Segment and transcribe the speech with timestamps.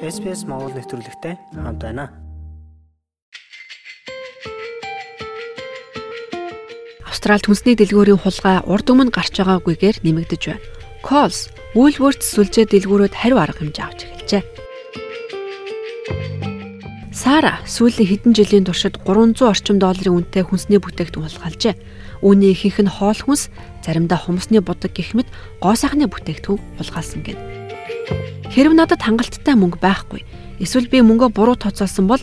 [0.00, 2.12] SPS Монгол нэвтрүүлэгтэй хамт байна.
[7.08, 10.64] Австралид хүнсний дэлгүүрийн хулгай урд өмнө гарч байгаагүйгээр нэмэгдэж байна.
[11.00, 14.42] Coles Woolworths сүлжээ дэлгүүрүүд хариу арга хэмжээ авч эхэлжээ.
[17.16, 21.74] Сара сүүлийн хэдэн жилийн туршид 300 орчим долларын үнэтэй хүнсний бүтээгдэхүүн хулгайлжээ.
[22.20, 23.48] Үүний ихэнх нь хоол хүнс,
[23.80, 25.28] заримдаа хумсны будаг гэх мэт
[25.64, 27.65] гоо сайхны бүтээгдэхүүн хулгайлсан гэнэ.
[28.52, 30.22] Хэрв надад хангалттай мөнгө байхгүй
[30.60, 32.22] эсвэл би мөнгөө буруу тооцоолсон бол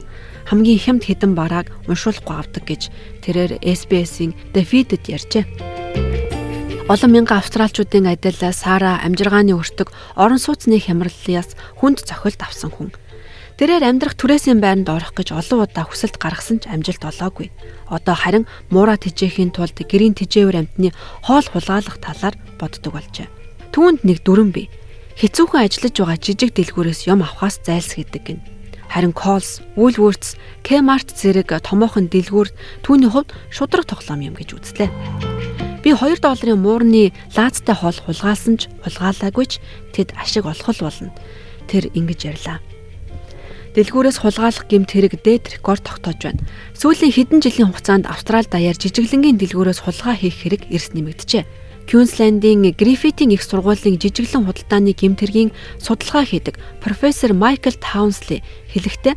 [0.49, 2.89] хамгийн хямд хэдэн барааг уншуулахгүй авдаг гэж
[3.21, 5.45] тэрээр SBS-ийн Feed-д ярьжээ.
[6.89, 12.91] Олон мянган австралчуудын адил Сара амжиргааны өртөг орон сууцны хямраллаас хүнд цохилт авсан хүн.
[13.55, 17.53] Тэрээр амьдрах түрээсийн байранд орох гэж олон удаа хүсэлт гаргасан ч амжилт олоогүй.
[17.87, 20.89] Одоо харин муура тижээхийн тулд гэрийн тижээвэр амтны
[21.21, 23.29] хоол хулгайлах талаар боддог болжээ.
[23.71, 24.67] Түүнд нэг дүрэн бий
[25.19, 28.39] хэцүүхэн ажиллаж байгаа жижиг дэлгүүрээс юм авахаас зайлсхийдэг гин.
[28.93, 32.49] Харин Coles, Woolworths, Kmart зэрэг томоохон дэлгүүр
[32.85, 34.89] түүний хувьд шудраг тоглоом юм гэж үзлээ.
[35.81, 39.53] Би 2 долларын муурны лаазтай хоол хулгаалсан ч хулгаалаагүй ч
[39.91, 41.11] тэд ашиг олох болно.
[41.67, 42.61] Тэр ингэж ярьлаа.
[43.73, 46.45] Дэлгүүрээс хулгайлах гэмт хэрэг дээд рекорд тогтоож байна.
[46.77, 51.43] Сүүлийн хэдэн жилийн хугацаанд Австрали даяар жижиглэнгийн дэлгүүрээс хулгай хийх хэрэг эрс нэмэгдэжээ.
[51.87, 59.15] Квинслендийн Гриффитийн их сургуулийн жижиглэн худалдааны гэмтэргийн судалгаа хийдэг профессор Майкл Таунсли хэлэхдээ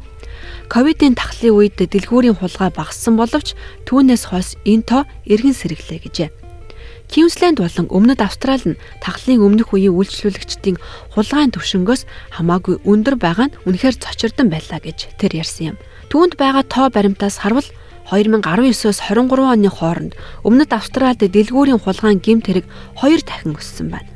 [0.69, 3.55] ковидын тахлын үед дэлгүүрийн хулгай багассан боловч
[3.87, 6.31] түүнээс хойш энэ тоо эргэн сэргэлээ гэжээ.
[7.07, 10.77] Квинсленд болон Өмнөд Австрали нь тахлын өмнөх үеийн үйлчлүүлэгчдийн
[11.15, 12.03] хулгайн түвшингөөс
[12.35, 15.77] хамаагүй өндөр байгаа нь үнэхээр цочирдон байлаа гэж тэр ярьсан юм.
[16.11, 17.67] Түүнд байгаа тоо баримтаас харвал
[18.11, 20.13] 2019-оос 23 оны хооронд
[20.47, 22.67] Өмнөд Австралид дэлгүүрийн хулгайн гэмт хэрэг
[23.03, 24.11] 2 дахин өссөн байна.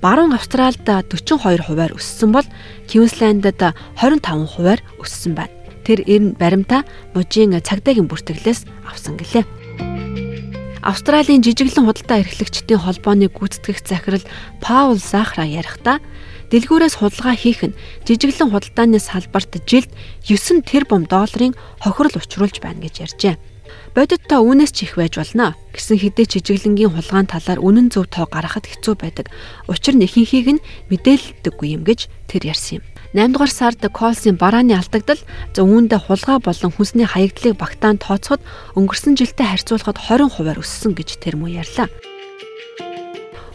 [0.00, 2.46] Баруун Австралид 42 хувиар өссөн бол
[2.88, 3.60] Квинслендд
[4.00, 5.52] 25 хувиар өссөн байна.
[5.84, 9.63] Тэр энэ баримтаа мужийн цагдаагийн бүртгэлээс авсан гэлээ.
[10.84, 14.20] Австралийн жижиглэн худалдаа эрхлэгчдийн холбооны гүйцэтгэх захирал
[14.60, 15.96] Паул Захра ярихдаа
[16.52, 19.88] дэлгүүрээс худалдаа хийх нь жижиглэн худалдааны салбарт жилд
[20.28, 23.40] 9 тэрбум долларын хохирол учруулж байна гэж ярьжээ.
[23.96, 28.28] Бодит та үүнээс ч их байж болно гэсэн хэдий жижиглэнгийн хулгаан талаар үнэн зөв тоо
[28.28, 29.32] гаргахад хэцүү байдаг.
[29.72, 32.93] Учир нь ихэнхийг нь мэдээлдэггүй юм гэж тэр ярьсан юм.
[33.14, 35.22] 8 дугаар сард Колсын барааны алдагдал
[35.54, 38.42] зөвүүндээ хулгай болон хүнсний хаягдлыг багтаан тооцоход
[38.74, 41.86] өнгөрсөн жилдээ харьцуулахад 20% өссөн гэж тэр муу ярьлаа.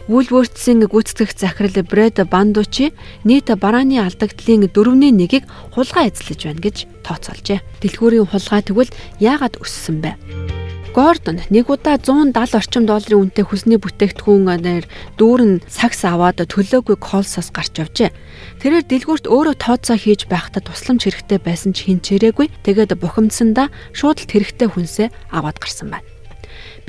[0.08, 2.96] Woolworths-ийн гүйцэтгэх захирал Брэд Бандучи
[3.28, 5.44] нийт барааны алдагдлын 4-ний 1-ийг
[5.76, 7.60] хулгай эзлэж байна гэж тооцоолжээ.
[7.84, 10.59] Дэлгүүрийн хулгай тэгвэл яагаад өссөн бэ?
[10.90, 14.90] Гордон нэг удаа 170 орчим долларын үнэтэй хүсний бүтээгдэхүүнээр
[15.22, 18.10] дүүрэн сакс аваад төлөөгүй колсоос гарч явжээ.
[18.58, 22.50] Тэрээр дэлгүүрт өөрөө тооцоо хийж байхдаа тусламж хэрэгтэй байсан ч хин чирээгүй.
[22.66, 26.19] Тэгээд бухимдсандаа шууд л хэрэгтэй хүнсээ аваад гарсан байна.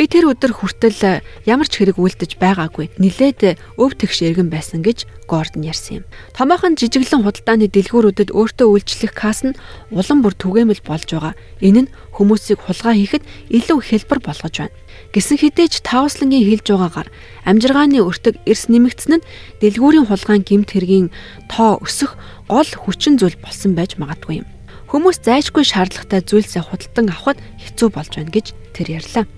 [0.01, 2.89] Би тэр өдөр хүртэл э, ямар ч хэрэг үлдэж байгаагүй.
[2.97, 6.05] Нилээд өв тэгш эргэн байсан гэж Гордон ярьсан юм.
[6.33, 9.53] Томоохон жижиглэн худалдааны дэлгүүрүүдэд өөртөө үйлчлэх касс нь
[9.93, 11.37] улам бүр түгээмэл болж байгаа.
[11.61, 14.73] Энэ нь хүмүүсийг хулгай хийхэд илүү хэлбэр болгож байна.
[15.13, 17.09] Гэсэн хэдий ч таавслангийн хэлж байгаагаар
[17.45, 19.25] амжиргааны өртөг эрс нэмэгдсэн нь
[19.61, 21.13] дэлгүүрийн хулгайн гимт хэргийн
[21.45, 22.17] тоо өсөх
[22.49, 24.49] гол хүчин зүйл болсон байж магадгүй юм.
[24.89, 29.29] Хүмүүс зайшгүй шаардлагатай зүйлсээ худалдан авахд хэцүү болж байна гэж тэр ярьлаа.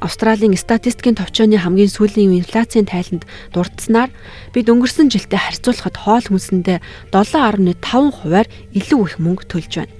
[0.00, 4.14] Австралийн статистикийн товчооны хамгийн сүүлийн инфляцийн тайланд дурдсанаар
[4.54, 6.78] бид өнгөрсөн жилдээ харьцуулахад хоол хүнсэндээ
[7.10, 8.46] 7.5 хувиар
[8.78, 9.94] илүү их мөнгө төлж байна.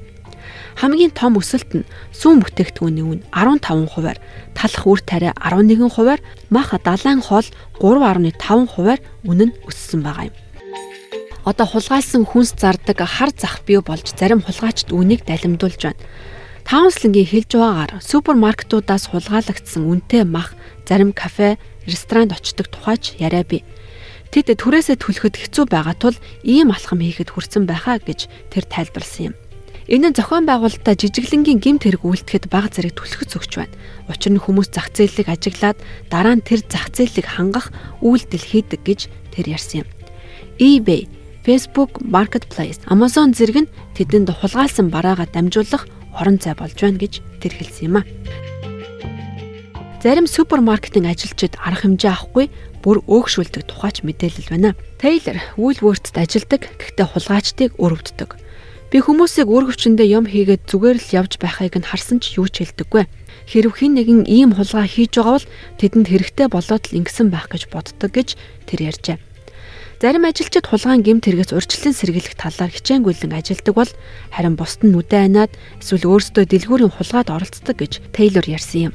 [0.78, 4.22] Хамгийн том өсөлт нь сүүн бүтээгдэхүүний үн 15 хувиар,
[4.54, 7.50] талах үр тариа 11 хувиар, мах далайн хоол
[7.82, 10.36] 3.5 хувиар үнэ нь өссөн байгаа юм.
[11.42, 15.98] Одоо хулгайлсан хүнс зардаг хар зах бий болж зарим хулгайчд үнийг далимдуулж байна.
[16.69, 20.53] Таунслингийн хэлж байгаагаар супермаркетуудаас хулгайлагдсан үнэтэй мах
[20.84, 21.56] зарим кафе,
[21.89, 23.65] ресторанд очдог тухайч яриа бий.
[24.29, 29.34] Тэд түрээсээ түлхэхэд хэцүү байгаа тул ийм алхам хийхэд хүрсэн байхаа гэж тэр тайлбарлсан юм.
[29.89, 33.72] Энэ нь зохион байгуулалтаа жижиглэнгийн гимт хэрэг үйлдэхэд бага зэрэг түлхэц өгч байна.
[34.13, 35.81] Учир нь хүмүүс зах зээлийг ажиглаад
[36.13, 37.72] дараа нь тэр зах зээлийг хангах
[38.04, 39.01] үйлдэл хийдэг гэж
[39.33, 39.89] тэр ярьсан юм.
[40.60, 41.09] eBay,
[41.48, 47.53] Facebook Marketplace, Amazon зэрэг нь тэдэнд хулгайлсан бараагаа дамжуулах хорон цай болж байна гэж тэр
[47.57, 48.03] хэлсэн юм а.
[49.99, 52.47] Зарим супермаркетын ажилчид арга хэмжээ авахгүй
[52.87, 54.78] бүр өөгшүүлдэг тухайч мэдээлэл байна.
[55.03, 58.31] Тейлор Woolworths-д ажилдаг гэхдээ хулгайчдыг өрөвддөг.
[58.89, 62.65] Би хүмүүсийг үр хүчиндээ юм хийгээд зүгээр л явж байхыг нь харсан ч юу ч
[62.65, 63.04] хэлдэггүй.
[63.51, 65.47] Хэрв хэн нэгэн ийм хулгай хийж байгаа бол
[65.77, 69.28] тэдэнд хэрэгтэй болоод л ингэсэн байх гэж боддог гэж тэр ярьжээ.
[69.98, 73.91] Зарим ажилчид хулгайн гэмт хэрэгээс урьдчилан сэргийлэх талаар хичээнгүйлэн ажилдаг бол
[74.30, 75.50] харин бусд нь нүдэ айнаад
[75.83, 78.95] эсвэл өөрсдөө дэлгүүрийн хулгайд оролцдог гэж Тейлор ярьсан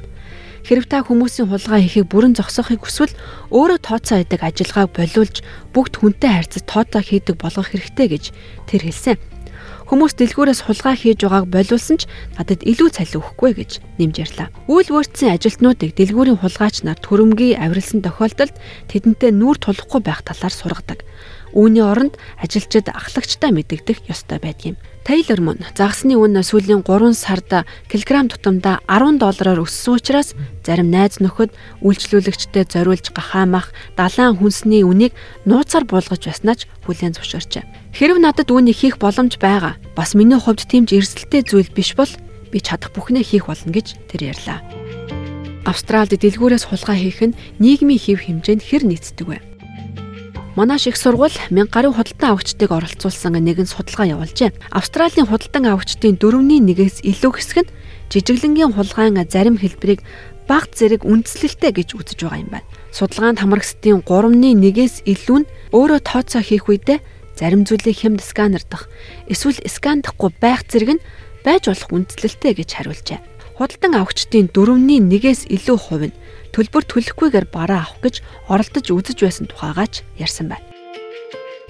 [0.64, 3.12] Хэрв та хүмүүсийн хулгай хийхийг бүрэн зогсоохыг хүсвэл
[3.52, 5.36] өөрөө тооцоо хийдэг ажиллагааг болиулж
[5.76, 8.24] бүгд хүнтэй харьцаж тоотоо хийдэг болгох хэрэгтэй гэж
[8.64, 9.20] тэр хэлсэн.
[9.84, 12.08] Хүмүүс дэлгүүрээс хулгай хийж байгааг болиулсан ч
[12.40, 13.70] надад илүү цалин өгөхгүй гэж
[14.00, 14.48] нэмж ярьлаа.
[14.64, 18.56] Үйл өөрчлөсөн ажилтнуудыг дэлгүүрийн хулгайч нар төрөмгий авиралсан тохиолдолд
[18.88, 21.04] тэдэнтэй нүүр тулахгүй байх талаар сургадаг.
[21.52, 24.80] Үүний оронд ажилчид ахлагчтай мэдэгдэх ёстой байдгийм.
[25.04, 30.32] Тейлор мөн загасны үн сүүлийн 3 сард килограмм тутамдаа 10 доллараар өссөн учраас
[30.64, 31.52] зарим найз нөхөд
[31.84, 33.68] үйлчлүүлэгчдэд зориулж гахаамах
[34.00, 35.12] далайн хүнсний үнийг
[35.44, 37.92] нууцаар буулгаж байснаа ч бүлээн зөвшөөрчээ.
[37.92, 42.08] Хэрв надад үүнийг хийх боломж байгаа бас миний хувьд тэмж эрсдэлтэй зүйл биш бол
[42.48, 44.64] би чадах бүхнээ хийх болно гэж тэр ярьлаа.
[45.68, 49.53] Австралид дэлгүүрээс хулгай хийх нь нийгмийн хэв хэмжээнд хэр нийцдэг вэ?
[50.54, 54.54] Манайш их сургууль 1000 гаруй худалдан авагчдыг оролцуулсан нэгэн судалгаа явуулжээ.
[54.70, 57.72] Австралийн худалдан авагчдын 4-ний 1-ээс илүү хэсэг нь
[58.06, 60.06] жижиглэнгийн хулгайн зарим хэлбэрийг
[60.46, 62.70] баг зэрэг үндэслэлтэй гэж үзэж байгаа юм байна.
[62.94, 67.02] Судалгаанд хамрагсдын 3-ны 1-ээс илүү нь өөрөө тооцоо хийх үедээ
[67.34, 68.86] зарим зүйлийг хямд сканер дах
[69.26, 71.04] эсвэл скандахгүй байх зэрэг нь
[71.42, 73.33] байж болох үндэслэлтэй гэж хариулжээ.
[73.54, 76.18] Худалдан авагчдын 4-ний 1-ээс илүү хувь нь
[76.50, 78.14] төлбөр төлөхгүйгээр бараа авах гэж
[78.50, 80.66] оролдож үзэж байсан тухайгаач ярьсан байна.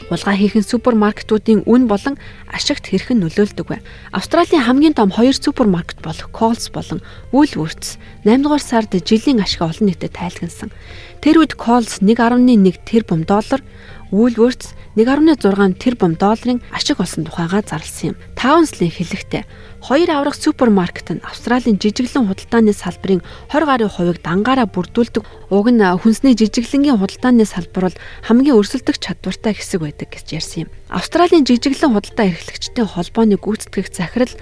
[0.09, 2.17] Хулгай хийх нь супермаркетуудын үн болон
[2.49, 3.85] ашигт хэрхэн нөлөөлдөг вэ?
[4.17, 7.05] Австралийн хамгийн том хоёр супермаркет болох Coles болон
[7.37, 10.73] Woolworths 8 дугаар сард жилийн ашиг олон нийтэд тайлгнасан.
[11.25, 13.65] Тэр үед Coles 1.1 тэрбум доллар,
[14.13, 15.41] Woolworths 1.6
[15.81, 18.17] тэрбум долларын ашиг олсон тухайга зарласан юм.
[18.37, 19.49] Таунслын хэлэхдээ
[19.81, 25.25] хоёр аврах супермаркет нь Австралийн жижиглэн худалдааны салбарын 20 гаруй хувийг дангаараа бүрдүүлдэг.
[25.49, 30.73] Уг нь хүнсний жижиглэнгийн худалдааны салбар бол хамгийн өрсөлдөх чадвартай хэсэг байдаг гэж ярьсан юм.
[30.93, 34.35] Австралийн жижиглэн худалдаа эрхлэгчдийн холбооны гүйцэтгэх захирал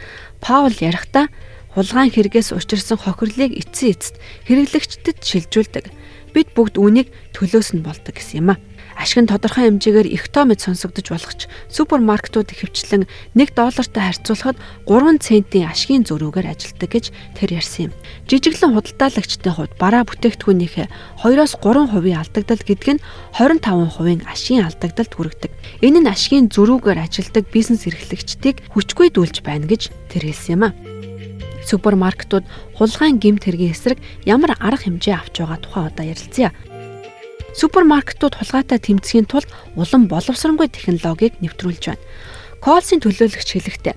[0.43, 1.31] Паул ярихдаа
[1.79, 4.19] хулгайн хэрэгээс учирсан хохирлыг эцсийн эцэст
[4.51, 5.87] хэрэглэгчдэд шилжүүлдэг.
[6.33, 8.57] Бид бүгд үүнийг төлөөс нь болдог гэсэн юм а
[8.97, 14.57] ашиг нь тодорхой хэмжээгээр их тоо мэд сонсогдож болох ч супермаркетууд ихэвчлэн 1 доллартай харьцуулахад
[14.87, 17.05] 3 центийн ашигын зөрүүгээр ажилтдаг гэж
[17.37, 17.93] тэр ярьсан юм.
[18.29, 20.87] Жижиглэн худалдаалагчдын хувьд бараа бүтээгдэхүүнийхээ
[21.25, 23.03] 2-оос 3% алдагдал гэдэг нь
[23.37, 25.53] 25% ашигын алдагдалд хүргэдэг.
[25.81, 30.92] Энэ нь ашигын зөрүүгээр ажилтдаг бизнес эрхлэгчдийг хүчгүй дүүлж байна гэж тэр хэлсэн юм а
[31.73, 32.45] супермаркетууд
[32.77, 33.99] хулгайн гэмт хэргийн эсрэг
[34.29, 36.53] ямар арга хэмжээ авч байгаа тухай одоо ярилцъя.
[37.57, 39.49] Супермаркетууд хулгайтай тэмцэхийн тулд
[39.81, 42.05] улам боловсронгүй технологиг нэвтрүүлж байна.
[42.61, 43.97] Колсын төлөөлөгч хэлэхдээ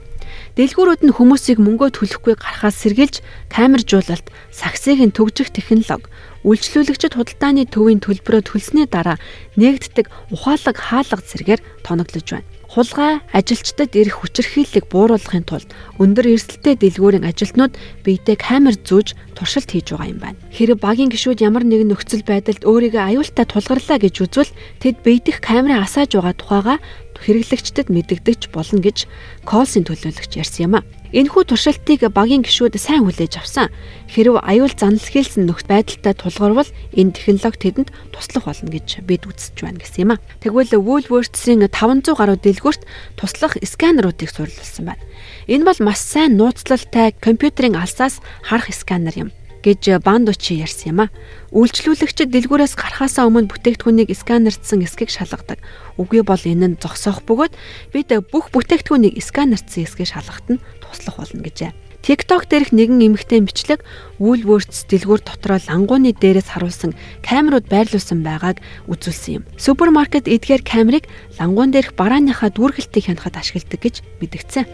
[0.55, 3.19] Дэлгүүрүүд нь хүмүүсийг мөнгөө төлөхгүй гарахаас сэргийлж
[3.51, 6.07] камержуулалт, саксыг нь төгжих технологи,
[6.47, 9.19] үйлчлүүлэгчид худалдааны төвийн төлбөрөө төлсөний дараа
[9.59, 17.23] нээгддэг ухаалаг хаалга зэргээр тоноглож байна хулгай ажилчдад ирэх хүчирхийллийг бууруулахын тулд өндөр эрсдэлтэй дэлгүүрийн
[17.23, 20.39] ажилтнууд биедээ камер зүүж туршилт хийж байгаа юм байна.
[20.51, 24.51] Хэрэв багийн гишүүд ямар нэгэн нөхцөл байдалд өөрийгөө аюултай тулгарлаа гэж үзвэл
[24.83, 26.75] тэд биедэх камерын асааж байгаа тухайга
[27.21, 29.07] хэрэглэгчдэд мэдэгдэж болно гэж
[29.47, 30.85] Колсын төлөөлөгч ярьсан юм а.
[31.15, 33.71] Энэхүү туршилтыг багийн гишүүд сайн хүлээж авсан.
[34.11, 39.55] Хэрв аюул занал хийлсэн нөхд байдалтай тулгарвал энэ технологи тэдэнд туслах болно гэж бид үзэж
[39.63, 40.21] байна гэсэн юм а.
[40.43, 42.83] Тэгвэл Woolworths-ийн 500 гаруй дэлгүүрт
[43.15, 45.03] туслах сканеруудыг суурилсан байна.
[45.47, 49.31] Энэ бол маш сайн нууцлалтай компьютерийн алсаас харах сканер юм
[49.65, 51.13] гэж Бандучи ярьсан юм а.
[51.49, 55.57] Үйлчлүүлэгчид дэлгүүрээс гарахаасаа өмнө бүтээгдэхүүнийг сканердсан эсгийг шалгадаг.
[55.97, 57.53] Үгүй бол энэ нь зогсоох бөгөөд
[57.89, 61.73] бид бүх бүтээгдэхүүнийг сканердсан эсгийг шалгахад нь туслах болно гэжээ.
[62.05, 63.81] TikTok дээрх нэгэн эмэгтэй бичлэг
[64.21, 66.93] Woolworths дэлгүүр дотроо лангууны дээрээс харуулсан
[67.25, 69.43] камерууд байрлуулсан байгааг үзүүлсэн юм.
[69.57, 71.09] Супермаркет эдгээр камерыг
[71.41, 74.69] лангуун дээрх барааныхаа дүүргэлтийг хянахад ашигладаг гэж мэдгдсэн.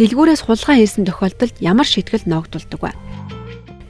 [0.00, 2.96] Дэлгүүрээс хулгай хийсэн тохиолдолд ямар шийтгэл ногдуулдаг вэ?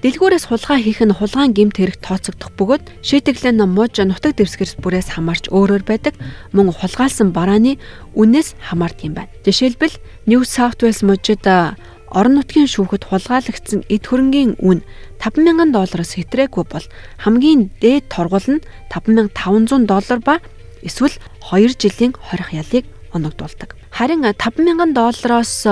[0.01, 5.13] Дэлгүүрээс хулгай хийх нь хулгайн гэмт хэрэг тооцогдох бөгөөд шийтгэл нь мууж нутаг дэвсгэрс бүрээс
[5.13, 6.17] хамаарч өөрөөр байдаг
[6.57, 7.77] мөн хулгайлсан барааны
[8.17, 9.29] үнээс хамаардаг юм байна.
[9.45, 14.81] Жишээлбэл New South Wales мужид орон нутгийн шүүхэд хулгайлагдсан эд хөрөнгийн үн
[15.21, 16.87] 5000 доллароос хэтрээгүй бол
[17.21, 20.41] хамгийн дээд торгул нь 5500 доллар ба
[20.81, 21.13] эсвэл
[21.45, 23.80] 2 жилийн хорих ялыг оногдуулдаг.
[23.91, 25.67] Харин 5000 доллароос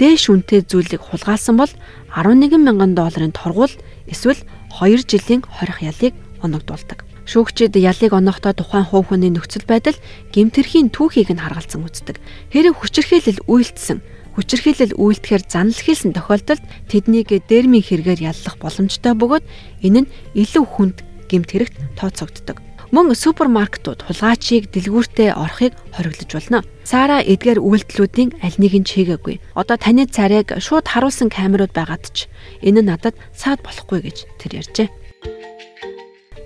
[0.00, 1.70] дээш үнэтэй зүйлийг хулгайлсан бол
[2.14, 3.72] 11 мянган долларын торгуул
[4.08, 4.40] эсвэл
[4.80, 7.04] 2 жилийн хорих ялыг оногдуулдаг.
[7.28, 9.98] Шүүгчид ялыг онохдоо тухайн хувь хүний нөхцөл байдал
[10.32, 12.16] гэмтэрхийн түүхийг нь харгалзан үздэг.
[12.48, 14.00] Хэрэг хүчирхийлэл үйлдсэн
[14.38, 19.44] хүчирхийлэл үйлдэхээр занал хийсэн тохиолдолд тэднийг дэрмийн хэрэгээр яллах боломжтой бөгөөд
[19.84, 20.10] энэ нь
[20.40, 20.96] илүү хүнд
[21.26, 22.67] гэмт хэрэгт тооцогддог.
[22.88, 26.64] Мөн супермаркетууд хулгайчийг дэлгүүртээ орохыг хориглож болно.
[26.88, 29.44] Сара эдгээр үйлдэлүүдийн аль нэг нь чийгээгүй.
[29.52, 32.32] Одоо таны царайг шууд харуулсан камерууд байгаад ч
[32.64, 34.88] энэ нь надад саад болохгүй гэж тэр ярьжээ.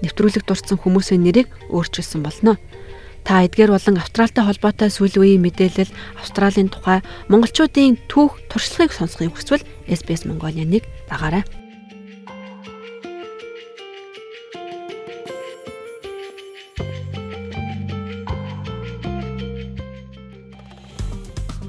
[0.03, 2.59] Нэвтрүүлэг дурдсан хүмүүсийн нэрийг өөрчилсөн болно.
[3.23, 9.63] Та эдгээр болон Австралтай холбоотой сүүлийн үеийн мэдээлэл, Австралийн тухай монголчуудын түүх, туршлагыг сонсохыг хүсвэл
[9.87, 11.62] SBS Mongolia-ыг дагаарай.